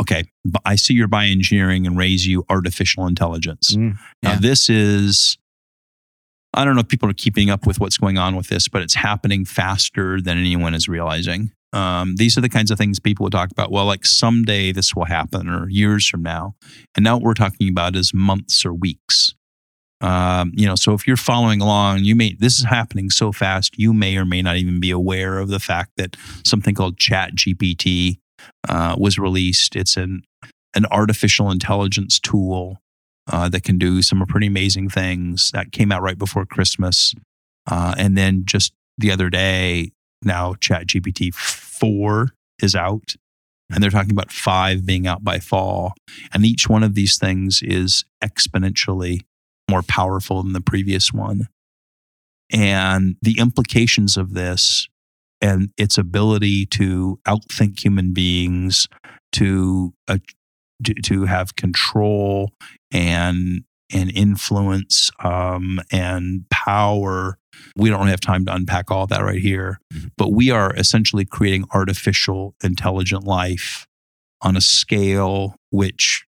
[0.00, 3.76] Okay, but I see your bioengineering and raise you artificial intelligence.
[3.76, 5.36] Mm, Now, this is,
[6.54, 8.80] I don't know if people are keeping up with what's going on with this, but
[8.80, 11.52] it's happening faster than anyone is realizing.
[11.72, 13.70] Um, these are the kinds of things people would talk about.
[13.70, 16.54] Well, like someday this will happen or years from now.
[16.94, 19.34] And now what we're talking about is months or weeks.
[20.02, 23.78] Um, you know, so if you're following along, you may, this is happening so fast,
[23.78, 27.36] you may or may not even be aware of the fact that something called Chat
[27.36, 28.18] GPT
[28.68, 29.76] uh, was released.
[29.76, 30.22] It's an,
[30.74, 32.78] an artificial intelligence tool
[33.30, 35.52] uh, that can do some pretty amazing things.
[35.52, 37.14] That came out right before Christmas.
[37.70, 41.32] Uh, and then just the other day, now ChatGPT
[41.82, 42.28] 4
[42.62, 43.16] is out.
[43.72, 45.94] And they're talking about five being out by fall.
[46.32, 49.22] And each one of these things is exponentially
[49.68, 51.48] more powerful than the previous one.
[52.52, 54.88] And the implications of this
[55.40, 58.86] and its ability to outthink human beings,
[59.32, 60.18] to, uh,
[60.84, 62.52] to, to have control
[62.92, 67.38] and and influence um, and power.
[67.76, 70.10] We don't really have time to unpack all that right here, Mhm.
[70.16, 73.86] but we are essentially creating artificial intelligent life
[74.40, 76.24] on a scale which,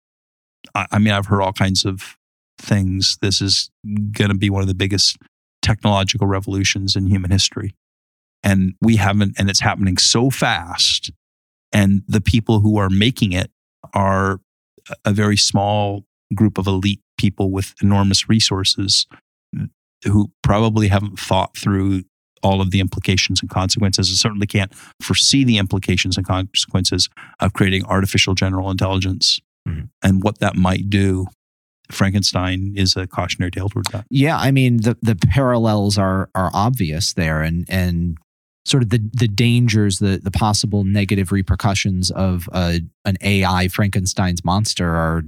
[0.75, 2.17] I, I mean, I've heard all kinds of
[2.57, 3.17] things.
[3.21, 3.69] This is
[4.11, 5.17] going to be one of the biggest
[5.61, 7.73] technological revolutions in human history.
[8.43, 11.11] And we haven't, and it's happening so fast.
[11.71, 13.49] And the people who are making it
[13.93, 14.39] are
[15.05, 16.05] a very small
[16.35, 19.07] group of elite people with enormous resources
[20.03, 22.03] who probably haven't thought through
[22.41, 27.53] all of the implications and consequences and certainly can't foresee the implications and consequences of
[27.53, 29.85] creating artificial general intelligence mm-hmm.
[30.01, 31.25] and what that might do
[31.91, 34.05] Frankenstein is a cautionary tale towards that.
[34.09, 38.17] Yeah, I mean the the parallels are are obvious there, and and
[38.65, 44.43] sort of the the dangers, the the possible negative repercussions of a, an AI Frankenstein's
[44.43, 45.23] monster are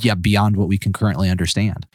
[0.00, 1.86] yeah beyond what we can currently understand.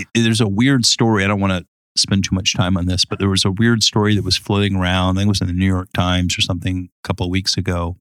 [0.00, 1.24] It, there's a weird story.
[1.24, 1.66] I don't want to
[2.00, 4.76] spend too much time on this, but there was a weird story that was floating
[4.76, 5.16] around.
[5.16, 7.56] I think it was in the New York Times or something a couple of weeks
[7.56, 7.96] ago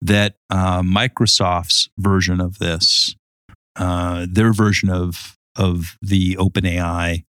[0.00, 3.14] that uh, Microsoft's version of this
[3.76, 7.24] uh, their version of of the OpenAI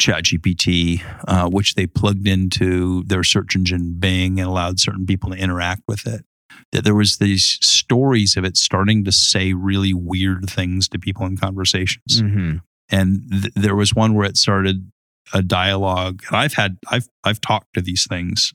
[0.00, 5.36] ChatGPT, uh, which they plugged into their search engine Bing and allowed certain people to
[5.36, 6.24] interact with it.
[6.72, 11.24] That there was these stories of it starting to say really weird things to people
[11.26, 12.58] in conversations, mm-hmm.
[12.90, 14.90] And th- there was one where it started
[15.32, 16.22] a dialogue.
[16.28, 18.52] And I've had I've I've talked to these things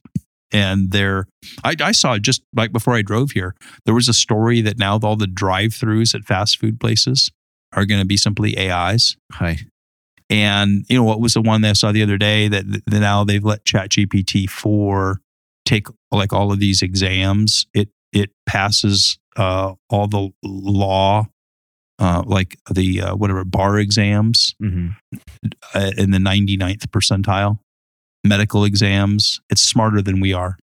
[0.53, 1.27] and there
[1.63, 3.55] I, I, saw just like before I drove here,
[3.85, 7.31] there was a story that now all the drive-throughs at fast food places
[7.73, 9.17] are going to be simply AIs.
[9.33, 9.57] Hi.
[10.29, 12.99] And you know what was the one that I saw the other day that, that
[12.99, 15.21] now they've let ChatGPT four
[15.65, 17.65] take like all of these exams.
[17.73, 21.27] It it passes uh, all the law,
[21.99, 24.89] uh, like the uh, whatever bar exams, mm-hmm.
[25.75, 27.59] Uh, in the 99th percentile
[28.23, 29.41] medical exams.
[29.49, 30.57] It's smarter than we are.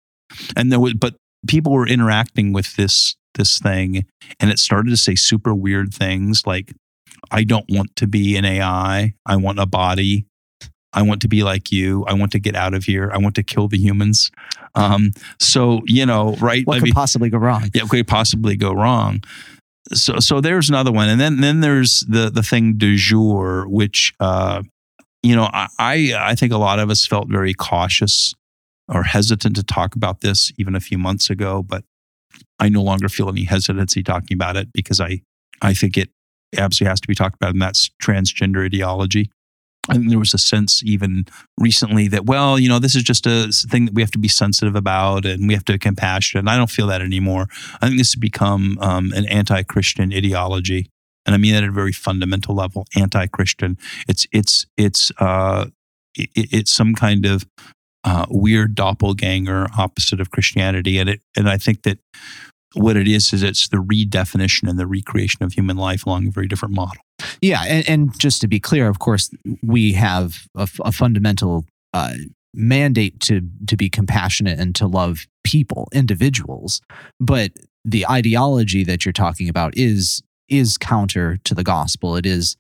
[0.57, 1.15] And there was, but
[1.47, 4.05] people were interacting with this this thing
[4.41, 6.73] and it started to say super weird things like
[7.31, 9.15] I don't want to be an AI.
[9.25, 10.27] I want a body.
[10.93, 12.05] I want to be like you.
[12.07, 13.11] I want to get out of here.
[13.15, 14.31] I want to kill the humans.
[14.75, 16.67] Um, so you know, right?
[16.67, 17.71] What I could mean, possibly go wrong?
[17.73, 19.23] Yeah, what could possibly go wrong?
[19.93, 24.13] So, so there's another one, and then then there's the the thing du jour, which
[24.21, 24.63] uh,
[25.23, 28.35] you know, I, I think a lot of us felt very cautious
[28.89, 31.85] or hesitant to talk about this even a few months ago, but
[32.59, 35.21] I no longer feel any hesitancy talking about it because I,
[35.63, 36.11] I think it
[36.57, 39.31] absolutely has to be talked about, and that's transgender ideology.
[39.91, 41.27] And there was a sense even
[41.59, 44.29] recently that, well, you know, this is just a thing that we have to be
[44.29, 45.79] sensitive about and we have to.
[46.35, 47.47] And I don't feel that anymore.
[47.81, 50.91] I think this has become um, an anti Christian ideology
[51.27, 53.79] and I mean that at a very fundamental level, anti-Christian.
[54.09, 55.67] It's it's it's uh,
[56.15, 57.47] it, it's some kind of
[58.05, 61.99] uh, weird doppelganger opposite of Christianity, and it and I think that
[62.75, 66.31] what it is is it's the redefinition and the recreation of human life along a
[66.31, 67.03] very different model.
[67.41, 69.31] Yeah, and, and just to be clear, of course,
[69.63, 72.15] we have a, a fundamental uh,
[72.55, 76.81] mandate to to be compassionate and to love people, individuals,
[77.19, 77.53] but
[77.85, 82.17] the ideology that you're talking about is is counter to the gospel.
[82.17, 82.57] It is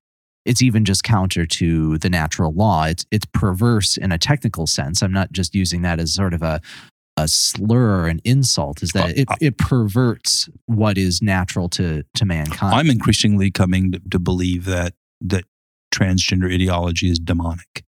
[0.46, 2.84] it's even just counter to the natural law.
[2.84, 5.02] It's it's perverse in a technical sense.
[5.02, 6.61] I'm not just using that as sort of a
[7.16, 12.74] a slur an insult is that it, it perverts what is natural to to mankind.
[12.74, 15.44] I'm increasingly coming to, to believe that that
[15.92, 17.84] transgender ideology is demonic.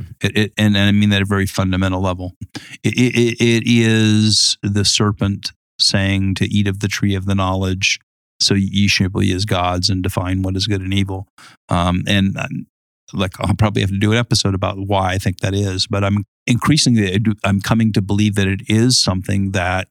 [0.00, 0.12] Mm-hmm.
[0.22, 2.36] It, it, and, and I mean that at a very fundamental level.
[2.82, 2.94] It,
[3.40, 7.98] it, is the serpent saying to eat of the tree of the knowledge
[8.42, 11.28] so ye shall be as gods and define what is good and evil.
[11.68, 12.66] Um, and um,
[13.12, 16.04] like I'll probably have to do an episode about why I think that is, but
[16.04, 19.88] I'm increasingly I'm coming to believe that it is something that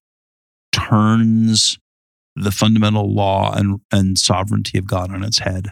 [0.71, 1.77] turns
[2.35, 5.71] the fundamental law and, and sovereignty of God on its head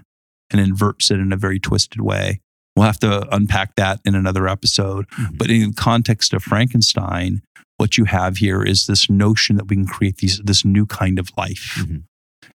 [0.51, 2.41] and inverts it in a very twisted way.
[2.75, 5.07] We'll have to unpack that in another episode.
[5.09, 5.35] Mm-hmm.
[5.37, 7.41] But in the context of Frankenstein,
[7.77, 11.17] what you have here is this notion that we can create these this new kind
[11.17, 11.77] of life.
[11.79, 11.97] Mm-hmm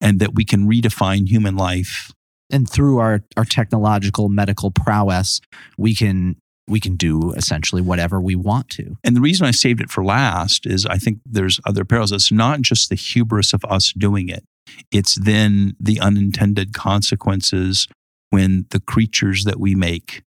[0.01, 2.12] and that we can redefine human life.
[2.51, 5.40] And through our, our technological medical prowess,
[5.78, 6.36] we can
[6.68, 8.96] we can do essentially whatever we want to.
[9.03, 12.12] And the reason I saved it for last is I think there's other parallels.
[12.12, 14.44] It's not just the hubris of us doing it,
[14.92, 17.88] it's then the unintended consequences
[18.30, 20.22] when the creatures that we make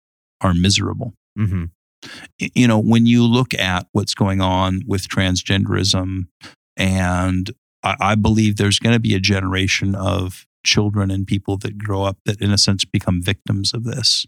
[0.41, 1.13] are miserable.
[1.37, 1.65] Mm-hmm.
[2.39, 6.27] You know, when you look at what's going on with transgenderism
[6.77, 7.51] and
[7.83, 12.03] I, I believe there's going to be a generation of children and people that grow
[12.03, 14.25] up that, in a sense, become victims of this.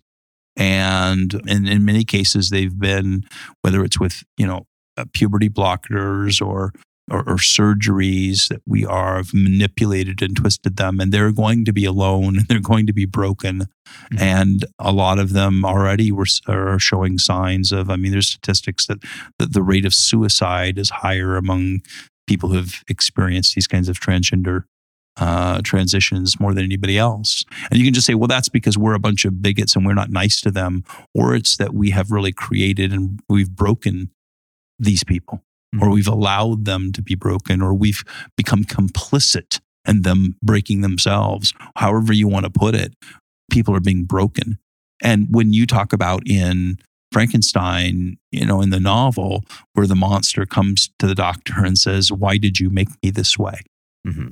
[0.57, 3.23] And in, in many cases, they've been,
[3.61, 4.65] whether it's with, you know,
[4.97, 6.73] uh, puberty blockers or
[7.09, 11.73] or, or, surgeries that we are have manipulated and twisted them, and they're going to
[11.73, 13.67] be alone and they're going to be broken.
[14.13, 14.19] Mm-hmm.
[14.19, 17.89] And a lot of them already were, are showing signs of.
[17.89, 18.99] I mean, there's statistics that,
[19.39, 21.82] that the rate of suicide is higher among
[22.27, 24.63] people who have experienced these kinds of transgender
[25.18, 27.43] uh, transitions more than anybody else.
[27.70, 29.93] And you can just say, well, that's because we're a bunch of bigots and we're
[29.93, 30.84] not nice to them,
[31.14, 34.12] or it's that we have really created and we've broken
[34.80, 35.43] these people
[35.74, 35.84] mm-hmm.
[35.84, 38.03] or we've allowed them to be broken, or we've
[38.36, 41.53] become complicit in them breaking themselves.
[41.76, 42.93] However, you want to put it,
[43.51, 44.59] people are being broken.
[45.01, 46.78] And when you talk about in
[47.12, 49.43] Frankenstein, you know, in the novel,
[49.74, 53.38] where the monster comes to the doctor and says, Why did you make me this
[53.38, 53.62] way?
[54.05, 54.30] Mm-hmm.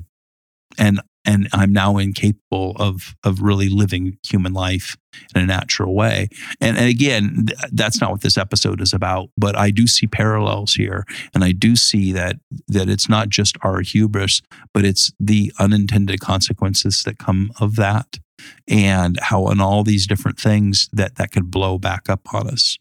[0.78, 4.96] And and I'm now incapable of of really living human life
[5.34, 6.28] in a natural way.
[6.60, 9.28] And, and again, th- that's not what this episode is about.
[9.36, 11.04] But I do see parallels here,
[11.34, 12.36] and I do see that
[12.68, 14.40] that it's not just our hubris,
[14.72, 18.18] but it's the unintended consequences that come of that,
[18.66, 22.78] and how in all these different things that that could blow back up on us.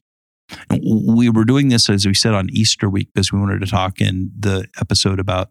[0.70, 4.02] We were doing this, as we said, on Easter week because we wanted to talk
[4.02, 5.50] in the episode about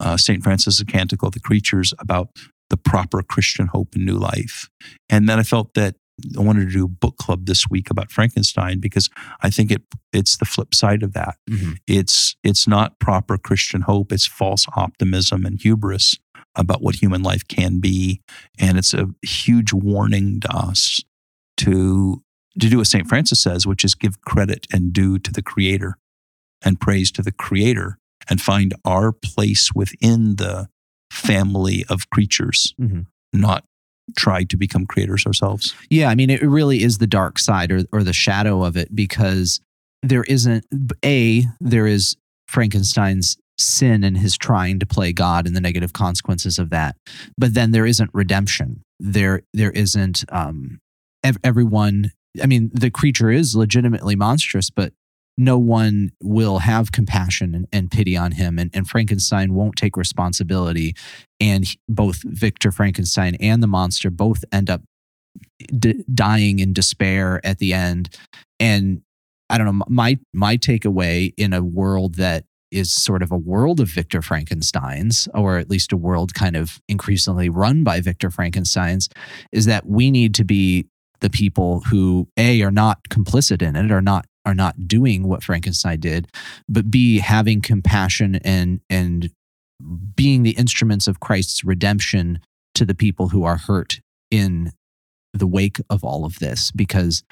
[0.00, 0.42] uh, St.
[0.42, 2.28] Francis of Canticle, the creatures, about
[2.70, 4.68] the proper Christian hope and new life.
[5.08, 5.96] And then I felt that
[6.38, 9.10] I wanted to do a book club this week about Frankenstein because
[9.42, 9.82] I think it
[10.12, 11.36] it's the flip side of that.
[11.50, 11.72] Mm-hmm.
[11.86, 16.16] It's it's not proper Christian hope, it's false optimism and hubris
[16.56, 18.20] about what human life can be.
[18.58, 21.02] And it's a huge warning to us
[21.58, 22.22] to
[22.58, 23.06] to do what St.
[23.06, 25.98] Francis says, which is give credit and due to the Creator
[26.62, 27.98] and praise to the Creator
[28.28, 30.68] and find our place within the
[31.10, 33.02] family of creatures, mm-hmm.
[33.32, 33.64] not
[34.16, 35.74] try to become creators ourselves.
[35.90, 38.94] Yeah, I mean, it really is the dark side or, or the shadow of it
[38.94, 39.60] because
[40.02, 40.64] there isn't,
[41.04, 42.16] A, there is
[42.48, 46.96] Frankenstein's sin and his trying to play God and the negative consequences of that.
[47.38, 48.82] But then there isn't redemption.
[48.98, 50.80] There, there isn't um,
[51.22, 52.12] ev- everyone
[52.42, 54.92] I mean, the creature is legitimately monstrous, but
[55.36, 58.58] no one will have compassion and, and pity on him.
[58.58, 60.94] And, and, Frankenstein won't take responsibility.
[61.40, 64.82] And both Victor Frankenstein and the monster both end up
[65.76, 68.16] d- dying in despair at the end.
[68.60, 69.02] And
[69.50, 73.80] I don't know, my, my takeaway in a world that is sort of a world
[73.80, 79.08] of Victor Frankenstein's, or at least a world kind of increasingly run by Victor Frankenstein's,
[79.52, 80.86] is that we need to be
[81.24, 85.42] the people who a are not complicit in it, are not are not doing what
[85.42, 86.28] Frankenstein did,
[86.68, 89.30] but b having compassion and and
[90.14, 92.40] being the instruments of Christ's redemption
[92.74, 94.00] to the people who are hurt
[94.30, 94.70] in
[95.32, 96.70] the wake of all of this.
[96.72, 97.24] Because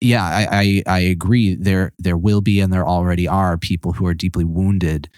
[0.00, 1.56] yeah, I, I, I agree.
[1.56, 5.08] There there will be and there already are people who are deeply wounded,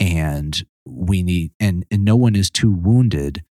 [0.00, 3.44] and we need and and no one is too wounded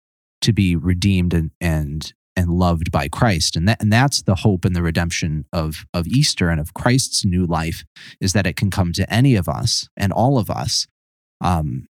[0.42, 3.56] to be redeemed and and and loved by Christ.
[3.56, 7.26] And that and that's the hope and the redemption of of Easter and of Christ's
[7.26, 7.84] new life
[8.20, 10.88] is that it can come to any of us and all of us.
[11.42, 11.88] Um,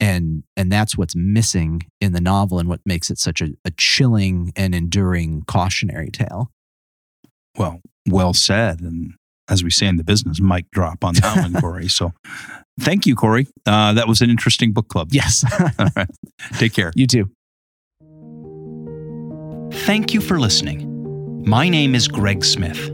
[0.00, 3.70] and and that's what's missing in the novel and what makes it such a, a
[3.76, 6.50] chilling and enduring cautionary tale.
[7.56, 8.80] Well, well said.
[8.80, 9.14] And
[9.48, 11.88] as we say in the business, mic drop on that one, Cory.
[11.88, 12.12] So
[12.80, 13.46] thank you, Cory.
[13.66, 15.08] Uh, that was an interesting book club.
[15.12, 15.44] Yes.
[15.78, 16.08] All right.
[16.54, 16.92] Take care.
[16.94, 17.30] You too.
[19.72, 21.44] Thank you for listening.
[21.46, 22.88] My name is Greg Smith.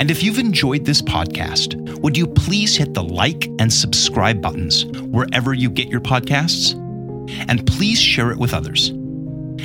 [0.00, 4.84] And if you've enjoyed this podcast, would you please hit the like and subscribe buttons
[4.86, 6.74] wherever you get your podcasts?
[7.48, 8.88] And please share it with others.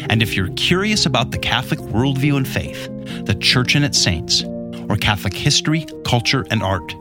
[0.09, 2.87] And if you're curious about the Catholic worldview and faith,
[3.25, 4.43] the Church and its saints,
[4.89, 6.93] or Catholic history, culture, and art,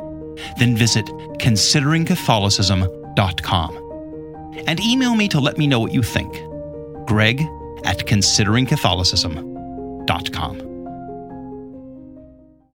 [0.58, 1.04] then visit
[1.40, 3.78] consideringcatholicism.com
[4.66, 6.32] and email me to let me know what you think.
[7.06, 7.46] Greg
[7.84, 10.71] at consideringcatholicism.com.